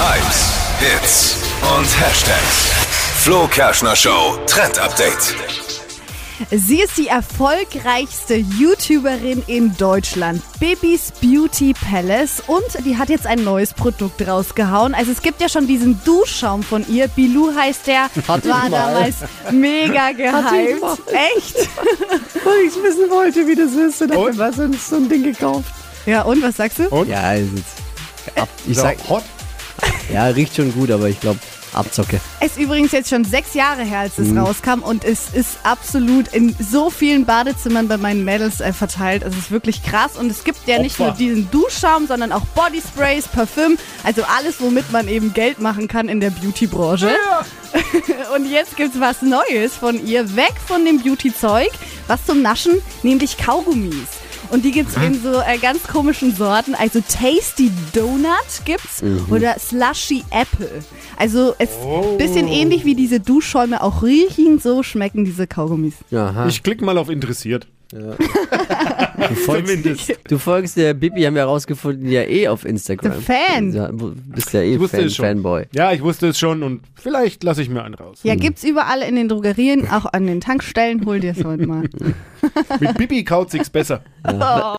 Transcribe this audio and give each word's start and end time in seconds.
Hypes, 0.00 0.52
Hits 0.80 1.36
und 1.76 1.84
Hashtags. 2.00 2.70
Flo 3.22 3.46
Kerschner 3.48 3.94
Show 3.94 4.38
Trend 4.46 4.78
Update. 4.78 5.34
Sie 6.50 6.80
ist 6.80 6.96
die 6.96 7.08
erfolgreichste 7.08 8.36
YouTuberin 8.36 9.42
in 9.46 9.76
Deutschland, 9.76 10.42
Bibis 10.58 11.12
Beauty 11.20 11.74
Palace. 11.74 12.42
Und 12.46 12.64
die 12.86 12.96
hat 12.96 13.10
jetzt 13.10 13.26
ein 13.26 13.44
neues 13.44 13.74
Produkt 13.74 14.26
rausgehauen. 14.26 14.94
Also 14.94 15.12
es 15.12 15.20
gibt 15.20 15.42
ja 15.42 15.50
schon 15.50 15.66
diesen 15.66 16.02
Duschschaum 16.04 16.62
von 16.62 16.86
ihr. 16.88 17.08
Bilou 17.08 17.54
heißt 17.54 17.86
der. 17.86 18.04
Hatte 18.26 18.48
war 18.48 18.64
ich 18.64 18.70
mal. 18.70 18.70
damals 18.70 19.16
mega 19.50 20.12
gehypt. 20.12 20.82
Echt? 21.36 21.56
Weil 22.44 22.60
ich 22.66 22.82
wissen 22.82 23.10
wollte, 23.10 23.46
wie 23.46 23.54
das 23.54 23.72
ist. 23.72 24.00
Und 24.00 24.12
hab 24.12 24.24
mir 24.24 24.32
mal 24.32 24.52
so, 24.54 24.62
ein- 24.62 24.72
so 24.72 24.96
ein 24.96 25.08
Ding 25.10 25.24
gekauft. 25.24 25.70
Ja, 26.06 26.22
und 26.22 26.42
was 26.42 26.56
sagst 26.56 26.78
du? 26.78 27.04
Ja, 27.04 27.34
ist 27.34 27.50
jetzt 27.54 28.38
ab, 28.38 28.48
ich 28.66 28.74
So, 28.76 28.82
sag, 28.82 28.96
hot. 29.10 29.24
Ja, 30.12 30.24
riecht 30.26 30.56
schon 30.56 30.72
gut, 30.72 30.90
aber 30.90 31.08
ich 31.08 31.20
glaube, 31.20 31.38
Abzocke. 31.72 32.20
Es 32.40 32.52
ist 32.52 32.58
übrigens 32.58 32.90
jetzt 32.90 33.10
schon 33.10 33.24
sechs 33.24 33.54
Jahre 33.54 33.82
her, 33.84 34.00
als 34.00 34.18
es 34.18 34.28
Mhm. 34.28 34.38
rauskam 34.38 34.80
und 34.82 35.04
es 35.04 35.28
ist 35.32 35.58
absolut 35.62 36.26
in 36.34 36.56
so 36.58 36.90
vielen 36.90 37.24
Badezimmern 37.26 37.86
bei 37.86 37.96
meinen 37.96 38.24
Mädels 38.24 38.60
äh, 38.60 38.72
verteilt. 38.72 39.22
Es 39.22 39.36
ist 39.36 39.52
wirklich 39.52 39.84
krass 39.84 40.16
und 40.16 40.28
es 40.32 40.42
gibt 40.42 40.66
ja 40.66 40.80
nicht 40.80 40.94
Opfer. 40.98 41.04
nur 41.10 41.12
diesen 41.12 41.48
Duschschaum, 41.52 42.08
sondern 42.08 42.32
auch 42.32 42.44
Bodysprays, 42.56 43.28
Parfüm, 43.28 43.78
also 44.02 44.22
alles, 44.36 44.60
womit 44.60 44.90
man 44.90 45.06
eben 45.06 45.32
Geld 45.32 45.60
machen 45.60 45.86
kann 45.86 46.08
in 46.08 46.18
der 46.18 46.30
Beauty-Branche. 46.30 47.10
Und 48.34 48.50
jetzt 48.50 48.76
gibt's 48.76 48.98
was 48.98 49.22
Neues 49.22 49.76
von 49.76 50.04
ihr, 50.04 50.34
weg 50.34 50.54
von 50.66 50.84
dem 50.84 51.00
Beauty-Zeug, 51.00 51.70
was 52.08 52.24
zum 52.26 52.42
Naschen, 52.42 52.74
nämlich 53.04 53.36
Kaugummis. 53.38 54.08
Und 54.50 54.64
die 54.64 54.72
gibt's 54.72 54.96
in 54.96 55.20
so 55.22 55.40
äh, 55.40 55.58
ganz 55.58 55.84
komischen 55.84 56.34
Sorten. 56.34 56.74
Also 56.74 57.00
Tasty 57.00 57.70
Donut 57.92 58.64
gibt's 58.64 59.02
oder 59.30 59.56
Slushy 59.58 60.24
Apple. 60.30 60.82
Also 61.16 61.54
es 61.58 61.70
bisschen 62.18 62.48
ähnlich 62.48 62.84
wie 62.84 62.94
diese 62.94 63.20
Duschschäume 63.20 63.82
auch 63.82 64.02
riechen, 64.02 64.58
so 64.58 64.82
schmecken 64.82 65.24
diese 65.24 65.46
Kaugummis. 65.46 65.94
Aha. 66.12 66.46
Ich 66.48 66.62
klicke 66.62 66.84
mal 66.84 66.98
auf 66.98 67.08
interessiert. 67.08 67.66
Du, 67.98 69.34
folgst, 69.34 70.14
du 70.28 70.38
folgst 70.38 70.76
der 70.76 70.94
Bibi, 70.94 71.22
haben 71.22 71.34
wir 71.34 71.42
herausgefunden, 71.42 72.08
ja 72.08 72.22
eh 72.22 72.48
auf 72.48 72.64
Instagram. 72.64 73.14
The 73.14 73.20
Fan. 73.20 73.72
Ja, 73.72 73.88
du 73.88 74.14
bist 74.14 74.52
ja 74.52 74.60
eh 74.60 74.78
Fan, 74.78 75.06
es 75.06 75.16
schon. 75.16 75.24
Fanboy. 75.24 75.64
Ja, 75.74 75.92
ich 75.92 76.02
wusste 76.02 76.28
es 76.28 76.38
schon 76.38 76.62
und 76.62 76.82
vielleicht 76.94 77.42
lasse 77.42 77.62
ich 77.62 77.68
mir 77.68 77.82
einen 77.82 77.94
raus. 77.94 78.20
Ja, 78.22 78.34
gibt's 78.36 78.62
überall 78.64 79.02
in 79.02 79.16
den 79.16 79.28
Drogerien, 79.28 79.88
auch 79.88 80.06
an 80.12 80.26
den 80.26 80.40
Tankstellen. 80.40 81.04
Hol 81.04 81.20
dir's 81.20 81.44
heute 81.44 81.66
mal. 81.66 81.88
Mit 82.80 82.96
Bibi 82.96 83.24
kaut 83.24 83.50
sich's 83.50 83.70
besser. 83.70 84.02